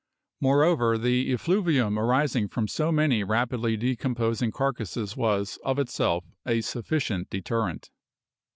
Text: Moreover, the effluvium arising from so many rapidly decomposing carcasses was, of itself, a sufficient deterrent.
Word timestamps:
Moreover, 0.39 0.97
the 0.97 1.31
effluvium 1.31 1.99
arising 1.99 2.47
from 2.47 2.67
so 2.67 2.91
many 2.91 3.23
rapidly 3.23 3.77
decomposing 3.77 4.51
carcasses 4.51 5.15
was, 5.15 5.59
of 5.63 5.77
itself, 5.77 6.25
a 6.43 6.61
sufficient 6.61 7.29
deterrent. 7.29 7.91